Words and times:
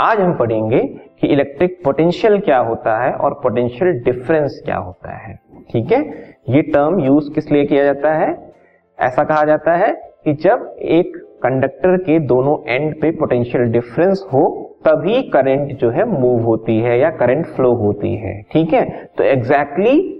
आज 0.00 0.20
हम 0.20 0.34
पढ़ेंगे 0.34 0.78
कि 1.20 1.26
इलेक्ट्रिक 1.26 1.80
पोटेंशियल 1.84 2.38
क्या 2.38 2.58
होता 2.58 3.04
है 3.04 3.12
और 3.12 3.34
पोटेंशियल 3.34 3.92
डिफरेंस 3.92 4.62
क्या 4.64 4.76
होता 4.76 5.16
है। 5.16 5.34
ठीक 5.72 5.92
है? 5.92 6.00
ये 6.48 6.62
टर्म 6.62 7.00
यूज़ 7.00 7.34
किस 7.34 7.52
लिए 7.52 7.64
किया 7.64 7.84
जाता 7.84 8.12
है? 8.14 8.52
ऐसा 9.00 9.24
कहा 9.24 9.44
जाता 9.44 9.76
है 9.76 9.92
कि 10.24 10.32
जब 10.32 10.76
एक 10.78 11.16
कंडक्टर 11.16 11.96
के 11.96 12.18
दोनों 12.18 12.74
एंड 12.74 13.00
पे 13.00 13.10
पोटेंशियल 13.10 13.64
डिफरेंस 13.64 14.26
हो 14.26 14.70
तभी 14.88 15.22
करंट 15.22 15.78
जो 15.78 15.90
है 15.90 16.04
मूव 16.04 16.42
होती 16.42 16.78
है 16.78 17.00
या 17.00 17.10
करंट 17.10 17.46
फ्लो 17.46 17.74
होती 17.74 18.14
है। 18.14 18.42
ठीक 18.52 18.72
है? 18.72 19.10
तो 19.18 19.24
एग्जैक्टली 19.24 19.90
exactly 19.90 20.13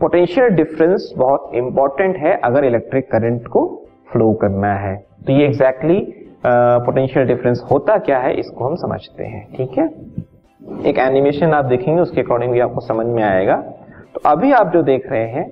पोटेंशियल 0.00 0.48
डिफरेंस 0.56 1.12
बहुत 1.16 1.50
इंपॉर्टेंट 1.54 2.16
है 2.16 2.36
अगर 2.44 2.64
इलेक्ट्रिक 2.64 3.10
करंट 3.10 3.46
को 3.48 3.64
फ्लो 4.12 4.32
करना 4.32 4.72
है। 4.74 4.96
तो 5.26 5.32
ये 5.32 5.44
एग्जैक्टली 5.46 5.98
पोटेंशियल 6.46 7.26
डिफरेंस 7.26 7.62
होता 7.70 7.96
क्या 7.98 8.18
है, 8.18 8.34
इसको 8.34 8.64
हम 8.64 8.74
समझते 8.76 9.24
हैं, 9.24 9.46
ठीक 9.56 9.78
है? 9.78 9.88
एक 10.86 10.98
एनिमेशन 10.98 11.52
आप 11.54 11.64
देखेंगे, 11.64 12.00
उसके 12.02 12.20
अकॉर्डिंग 12.20 12.52
भी 12.52 12.60
आपको 12.60 12.80
समझ 12.80 13.06
में 13.06 13.22
आएगा। 13.22 13.56
तो 14.14 14.20
अभी 14.26 14.52
आप 14.52 14.72
जो 14.72 14.82
देख 14.82 15.10
रहे 15.10 15.26
हैं, 15.26 15.50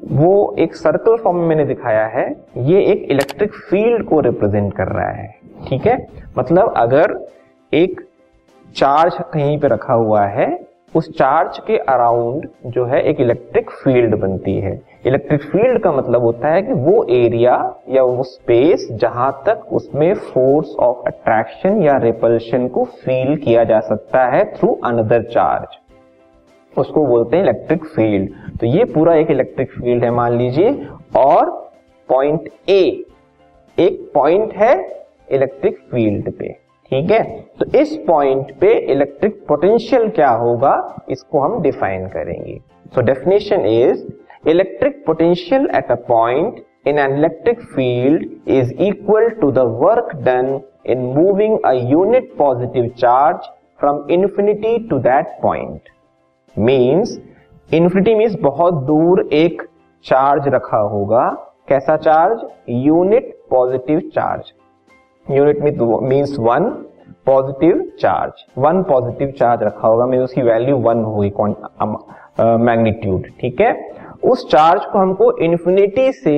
वो 0.00 0.54
एक 0.58 0.74
सर्कल 0.74 1.16
फॉर्म 1.16 1.38
में 1.38 1.46
मैंने 1.48 1.64
दिखाया 1.64 2.06
है। 2.06 2.24
ये 2.58 2.82
एक 2.82 3.06
इलेक्ट्रिक 3.10 3.54
फ़ील्ड 3.70 4.04
को 4.04 4.20
रिप्रेजेंट 4.20 4.72
कर 4.74 4.88
रहा 4.88 5.10
है, 5.10 5.28
ठीक 5.68 5.86
है? 5.86 5.96
मतलब 6.38 6.72
अगर 6.76 7.18
एक 7.72 8.00
चार्ज 8.74 9.14
कहीं 9.32 9.58
पे 9.60 9.68
रखा 9.68 9.94
हुआ 9.94 10.24
है 10.28 10.48
उस 10.94 11.08
चार्ज 11.10 11.58
के 11.58 11.76
अराउंड 11.78 12.46
जो 12.66 12.84
है 12.84 13.02
एक 13.02 13.20
इलेक्ट्रिक 13.20 13.70
फ़ील्ड 13.72 14.14
बनती 14.14 14.54
है। 14.60 14.72
इलेक्ट्रिक 15.06 15.42
फ़ील्ड 15.42 15.82
का 15.82 15.92
मतलब 15.92 16.22
होता 16.22 16.48
है 16.48 16.62
कि 16.62 16.72
वो 16.72 17.04
एरिया 17.10 17.52
या 17.88 18.02
वो 18.02 18.22
स्पेस 18.22 18.86
जहाँ 18.92 19.30
तक 19.46 19.72
उसमें 19.72 20.12
फोर्स 20.14 20.74
ऑफ़ 20.80 21.06
अट्रैक्शन 21.06 21.82
या 21.82 21.96
रिपल्शन 21.96 22.66
को 22.68 22.84
फील 22.96 23.36
किया 23.36 23.64
जा 23.64 23.80
सकता 23.80 24.24
है 24.26 24.44
थ्रू 24.54 24.72
अनदर 24.84 25.22
चार्ज 25.24 25.78
उसको 26.72 27.06
बोलते 27.06 27.36
हैं 27.36 27.44
इलेक्ट्रिक 27.44 27.84
फ़ील्ड 27.86 28.58
तो 28.60 28.66
ये 28.66 28.84
पूरा 28.84 29.14
एक 29.14 29.30
इलेक्ट्रिक 29.30 29.72
फ़ील्ड 29.72 30.04
है 30.04 30.10
मान 30.10 30.36
लीजिए। 30.38 30.72
और 31.16 31.50
पॉइंट 32.08 32.48
ए 32.68 32.82
एक 33.78 34.10
पॉइंट 34.14 34.52
है 34.54 34.74
इलेक्ट्रिक 35.32 35.78
फ़ील्ड 35.90 36.30
पे। 36.32 36.54
ठीक 36.90 37.10
है? 37.10 37.22
तो 37.58 37.78
इस 37.78 37.96
पॉइंट 38.06 38.50
पे 38.60 38.72
इलेक्ट्रिक 38.92 39.44
पोटेंशियल 39.48 40.08
क्या 40.10 40.30
होगा? 40.30 40.72
इसको 41.10 41.40
हम 41.40 41.60
डिफाइन 41.62 42.06
करेंगे। 42.08 42.58
So 42.94 43.00
definition 43.02 43.66
is 43.66 44.04
electric 44.48 45.02
potential 45.06 45.68
at 45.76 45.90
a 45.90 45.94
point 46.08 46.60
in 46.86 46.98
an 46.98 47.16
electric 47.16 47.60
field 47.74 48.24
is 48.48 48.72
equal 48.82 49.28
to 49.40 49.50
the 49.52 49.66
work 49.82 50.14
done 50.24 50.60
in 50.86 51.02
moving 51.16 51.58
a 51.60 51.72
unit 51.90 52.34
positive 52.38 52.88
charge 52.98 53.48
from 53.80 54.04
infinity 54.10 54.76
to 54.88 54.98
that 55.00 55.38
point 55.42 55.88
means 56.56 57.18
infinity 57.70 58.14
means 58.14 58.34
बहुत 58.42 58.84
दूर 58.86 59.28
एक 59.32 59.62
charge 60.04 60.48
रखा 60.54 60.78
होगा। 60.88 61.28
कैसा 61.68 61.96
charge 61.98 62.40
unit 62.86 63.36
positive 63.50 64.00
charge 64.14 64.52
unit 65.26 65.62
means 66.02 66.38
one 66.40 66.68
positive 67.26 67.82
charge 68.00 68.44
one 68.58 68.82
positive 68.82 69.30
charge 69.38 69.62
रखा 69.62 69.88
होगा 69.88 70.06
mean 70.06 70.20
उसकी 70.20 70.42
value 70.42 70.76
one 70.78 71.02
होगी 71.04 71.32
मैग्नीट्यूड 72.64 73.26
ठीक 73.40 73.60
है? 73.60 73.72
उस 74.24 74.46
चार्ज 74.50 74.84
को 74.84 74.98
हमको 74.98 75.32
इन्फिनिटी 75.38 76.12
से 76.12 76.36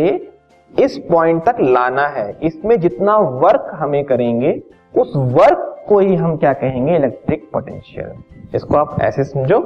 इस 0.71 0.99
पॉइंट 1.11 1.43
तक 1.45 1.57
लाना 1.61 2.07
है। 2.09 2.31
इसमें 2.43 2.79
जितना 2.81 3.17
वर्क 3.17 3.71
हमें 3.75 4.05
करेंगे, 4.05 4.61
उस 4.95 5.13
वर्क 5.17 5.85
को 5.89 5.99
ही 5.99 6.15
हम 6.15 6.37
क्या 6.37 6.53
कहेंगे? 6.55 6.97
इलेक्ट्रिक 6.97 7.49
पोटेंशियल 7.53 8.13
इसको 8.55 8.77
आप 8.77 8.97
ऐसे 9.03 9.25
समझो। 9.25 9.59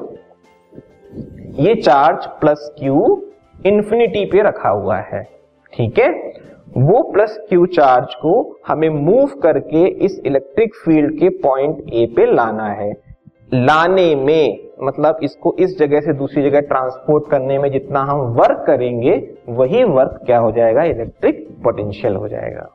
ये 1.58 1.74
चार्ज 1.74 2.26
प्लस 2.40 2.70
क्यू 2.78 3.22
इंफिनिटी 3.66 4.24
पे 4.24 4.42
रखा 4.42 4.68
हुआ 4.68 4.96
है, 5.02 5.22
ठीक 5.72 5.98
है? 5.98 6.10
वो 6.76 7.02
प्लस 7.12 7.38
क्यू 7.48 7.66
चार्ज 7.66 8.14
को 8.14 8.58
हमें 8.66 8.88
मूव 8.88 9.26
करके 9.26 9.86
इस 9.86 10.22
इलेक्ट्रिक 10.26 10.74
फ़ील्ड 10.74 11.18
के 11.18 11.28
पॉइंट 11.28 11.76
ए 11.92 12.06
पे 12.16 12.34
लाना 12.34 12.66
है। 12.68 12.92
लाने 13.54 14.14
में 14.14 14.58
मतलब 14.82 15.18
इसको 15.22 15.54
इस 15.58 15.78
जगह 15.78 16.00
से 16.00 16.12
दूसरी 16.12 16.42
जगह 16.42 16.60
ट्रांसपोर्ट 16.60 17.30
करने 17.30 17.58
में 17.58 17.70
जितना 17.72 18.00
हम 18.00 18.18
वर्क 18.18 18.64
करेंगे, 18.66 19.30
वही 19.48 19.84
वर्क 19.84 20.20
क्या 20.26 20.38
हो 20.38 20.52
जाएगा? 20.52 20.82
इलेक्ट्रिक 20.82 21.48
पोटेंशियल 21.64 22.16
हो 22.16 22.28
जाएगा। 22.28 22.68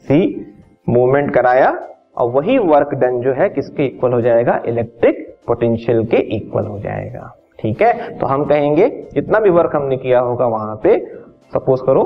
सी 0.00 0.46
मूवमेंट 0.88 1.34
कराया, 1.34 1.88
और 2.16 2.30
वही 2.30 2.58
वर्क 2.58 2.94
डन 2.94 3.20
जो 3.20 3.32
है, 3.32 3.48
किसके 3.48 3.86
इक्वल 3.86 4.12
हो 4.12 4.20
जाएगा? 4.20 4.62
इलेक्ट्रिक 4.66 5.36
पोटेंशियल 5.46 6.04
के 6.04 6.16
इक्वल 6.16 6.66
हो 6.66 6.78
जाएगा। 6.78 7.34
ठीक 7.58 7.82
है? 7.82 8.18
तो 8.18 8.26
हम 8.26 8.44
कहेंगे, 8.44 8.88
जितना 9.14 9.40
भी 9.40 9.50
वर्क 9.50 9.76
हमने 9.76 9.96
किया 9.96 10.20
होगा 10.20 10.46
वहाँ 10.46 10.80
पे 10.82 11.23
सपोज़ 11.54 11.82
करो 11.86 12.04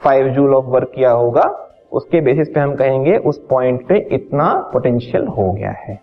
फाइव 0.00 0.28
जूल 0.34 0.54
ऑफ़ 0.54 0.64
वर्क 0.66 0.92
किया 0.94 1.10
होगा, 1.12 1.42
उसके 1.92 2.20
बेसिस 2.20 2.48
पे 2.48 2.60
हम 2.60 2.74
कहेंगे 2.76 3.16
उस 3.18 3.38
पॉइंट 3.50 3.86
पे 3.88 3.98
इतना 4.14 4.52
पोटेंशियल 4.72 5.26
हो 5.28 5.50
गया 5.52 5.70
है। 5.78 5.98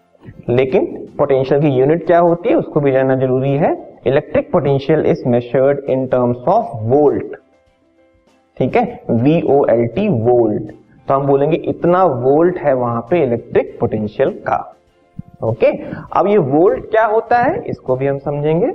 लेकिन 0.49 0.85
पोटेंशियल 1.17 1.61
की 1.61 1.67
यूनिट 1.69 2.05
क्या 2.07 2.19
होती 2.19 2.49
है, 2.49 2.55
उसको 2.55 2.79
भी 2.79 2.91
जानना 2.91 3.15
ज़रूरी 3.17 3.55
है। 3.57 3.71
Electric 4.07 4.51
potential 4.51 5.05
is 5.05 5.27
measured 5.27 5.79
in 5.89 6.05
terms 6.07 6.47
of 6.47 6.75
volt 6.85 7.35
ठीक 8.57 8.75
है? 8.75 8.83
V 9.11 9.41
O 9.43 9.65
L 9.69 9.85
T 9.87 10.07
volt 10.09 10.71
तो 11.07 11.13
हम 11.13 11.25
बोलेंगे 11.27 11.57
इतना 11.69 12.03
वोल्ट 12.03 12.57
है 12.57 12.73
वहाँ 12.75 13.01
पे 13.09 13.21
इलेक्ट्रिक 13.23 13.77
पोटेंशियल 13.79 14.29
का। 14.47 14.57
ओके 15.43 15.67
अब 16.13 16.27
ये 16.27 16.37
वोल्ट 16.37 16.89
क्या 16.91 17.05
होता 17.05 17.37
है, 17.37 17.61
इसको 17.63 17.95
भी 17.95 18.07
हम 18.07 18.17
समझेंगे। 18.19 18.67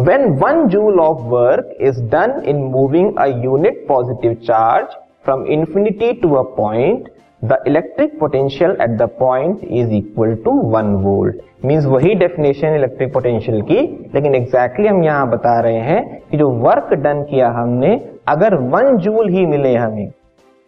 When 0.00 0.28
one 0.38 0.66
joule 0.68 1.00
of 1.00 1.22
work 1.28 1.76
is 1.80 2.02
done 2.10 2.42
in 2.48 2.62
moving 2.72 3.16
a 3.18 3.26
unit 3.44 3.84
positive 3.88 4.34
charge 4.44 4.96
from 5.24 5.44
infinity 5.52 6.12
to 6.12 6.34
a 6.34 6.42
point 6.56 7.08
the 7.44 7.56
electric 7.66 8.18
potential 8.20 8.76
at 8.82 8.90
the 8.98 9.08
point 9.18 9.64
is 9.64 9.92
equal 9.94 10.34
to 10.44 10.52
one 10.70 10.94
volt 11.04 11.40
means 11.64 11.86
वही 11.86 12.14
definition 12.14 12.74
electric 12.74 13.12
potential 13.14 13.60
की, 13.62 13.80
लेकिन 14.14 14.34
exactly 14.34 14.84
exactly 14.84 14.90
हम 14.90 15.04
यहाँ 15.04 15.28
बता 15.30 15.58
रहे 15.60 15.80
हैं 15.80 16.20
कि 16.30 16.36
जो 16.36 16.48
वर्क 16.60 16.94
डन 16.94 17.22
किया 17.22 17.48
हमने, 17.50 18.00
अगर 18.28 18.54
वन 18.54 18.96
जूल 18.96 19.28
ही 19.28 19.44
मिले 19.46 19.74
हमें 19.74 20.10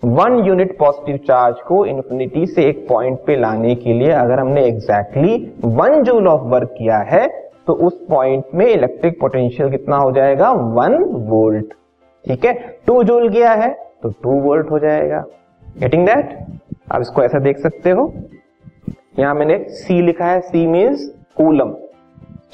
वन 0.02 0.38
यूनिट 0.46 0.76
पॉजिटिव 0.78 1.16
चार्ज 1.26 1.56
को 1.68 1.84
इन्फिनिटी 1.86 2.46
से 2.46 2.64
एक 2.68 2.86
पॉइंट 2.88 3.18
पे 3.26 3.36
लाने 3.36 3.74
के 3.74 3.92
लिए 3.92 4.10
अगर 4.12 4.40
हमने 4.40 4.64
exactly 4.66 5.36
one 5.64 6.02
joule 6.02 6.28
of 6.28 6.42
work 6.54 6.74
किया 6.78 6.98
है 7.06 7.26
तो 7.66 7.72
उस 7.86 7.98
पॉइंट 8.08 8.44
में 8.54 8.66
इलेक्ट्रिक 8.66 9.18
पोटेंशियल 9.20 9.70
कितना 9.70 9.96
हो 9.96 10.10
जाएगा? 10.12 10.50
वन 10.50 10.94
वोल्ट 11.28 11.72
ठीक 12.24 12.44
है? 12.44 12.52
टू 12.86 13.02
जूल 13.02 13.28
गया 13.28 13.52
है 13.52 13.70
तो 14.02 14.10
टू 14.22 14.40
वोल्ट 14.42 14.70
हो 14.70 14.78
जाएगा। 14.78 15.24
गेटिंग 15.78 16.06
दैट 16.06 16.36
आप 16.92 17.00
इसको 17.00 17.22
ऐसा 17.22 17.38
देख 17.38 17.58
सकते 17.58 17.90
हो। 17.90 18.12
यहाँ 19.18 19.34
मैंने 19.34 19.58
सी 19.70 20.00
लिखा 20.02 20.26
है। 20.26 20.40
सी 20.40 20.66
मीन्स 20.66 21.06
कूलम 21.36 21.74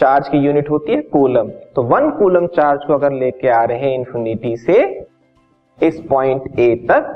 चार्ज 0.01 0.29
की 0.29 0.39
यूनिट 0.39 0.71
होती 0.71 0.93
है 0.93 1.01
कूलम 1.03 1.49
तो 1.75 1.83
वन 1.85 2.11
कूलम 2.11 2.47
चार्ज 2.49 2.85
को 2.87 2.95
अगर 2.95 3.13
लेके 3.13 3.49
आ 3.49 3.63
रहे 3.65 3.79
हैं 3.79 3.95
इन्फिनिटी 3.95 4.57
से, 4.57 4.83
इस 5.79 6.01
पॉइंट 6.01 6.59
ए 6.59 6.75
तक, 6.91 7.15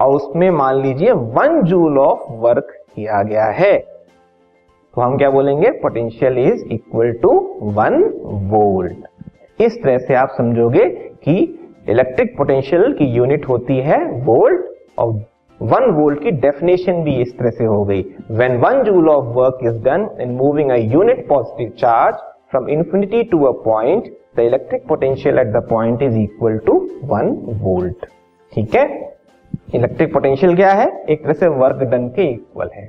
और 0.00 0.14
उसमें 0.14 0.50
मान 0.50 0.80
लीजिए 0.82 1.12
वन 1.12 1.60
जूल 1.62 1.98
ऑफ़ 1.98 2.30
वर्क 2.40 2.72
किया 2.94 3.22
गया 3.22 3.44
है। 3.52 3.72
हम 5.00 5.16
क्या 5.16 5.30
बोलेंगे? 5.30 5.70
Potential 5.82 6.38
is 6.38 6.64
equal 6.72 7.12
to 7.22 7.30
one 7.76 8.02
volt 8.50 9.62
इस 9.62 9.82
तरह 9.82 9.98
से 9.98 10.14
आप 10.14 10.34
समझोगे 10.36 10.84
कि 11.24 11.34
इलेक्ट्रिक 11.88 12.36
पोटेंशियल 12.36 12.92
की 12.92 13.04
यूनिट 13.14 13.48
होती 13.48 13.76
है 13.80 13.98
वोल्ट 14.24 14.64
और 14.98 15.12
वन 15.60 15.90
वोल्ट 15.92 16.22
की 16.22 16.30
डेफिनेशन 16.40 17.02
भी 17.04 17.14
इस 17.22 17.36
तरह 17.38 17.50
से 17.50 17.64
हो 17.64 17.84
गई। 17.84 18.04
When 18.30 18.56
one 18.56 18.82
joule 18.84 19.08
of 19.08 19.24
work 19.36 19.58
is 19.64 19.82
done 19.84 20.08
in 20.20 20.30
moving 20.36 20.70
a 20.70 20.76
unit 20.76 21.26
positive 21.28 21.72
charge 21.78 22.16
from 22.50 22.68
infinity 22.68 23.22
to 23.24 23.44
a 23.44 23.52
point 23.64 24.12
the 24.36 24.40
electric 24.40 24.86
potential 24.88 25.38
at 25.38 25.46
the 25.46 25.66
point 25.70 26.02
is 26.02 26.18
equal 26.18 26.58
to 26.66 26.78
one 27.04 27.36
volt 27.62 28.06
ठीक 28.52 28.74
है? 28.74 28.88
Electric 29.74 30.12
potential 30.12 30.56
क्या 30.56 30.72
है? 30.72 30.90
एक 31.10 31.22
तरह 31.24 31.32
से 31.32 31.48
work 31.48 31.82
done 31.90 32.08
के 32.08 32.30
equal 32.32 32.70
है। 32.74 32.88